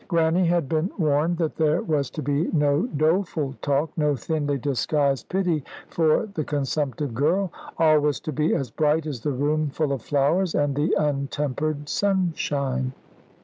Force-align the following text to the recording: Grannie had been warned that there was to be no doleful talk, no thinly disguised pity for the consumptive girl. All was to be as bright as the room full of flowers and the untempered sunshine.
Grannie 0.07 0.47
had 0.47 0.67
been 0.67 0.89
warned 0.97 1.37
that 1.37 1.57
there 1.57 1.83
was 1.83 2.09
to 2.09 2.23
be 2.23 2.47
no 2.53 2.87
doleful 2.87 3.53
talk, 3.61 3.91
no 3.95 4.15
thinly 4.15 4.57
disguised 4.57 5.29
pity 5.29 5.63
for 5.89 6.25
the 6.33 6.43
consumptive 6.43 7.13
girl. 7.13 7.51
All 7.77 7.99
was 7.99 8.19
to 8.21 8.31
be 8.31 8.55
as 8.55 8.71
bright 8.71 9.05
as 9.05 9.19
the 9.21 9.29
room 9.29 9.69
full 9.69 9.91
of 9.93 10.01
flowers 10.01 10.55
and 10.55 10.75
the 10.75 10.95
untempered 10.97 11.87
sunshine. 11.87 12.93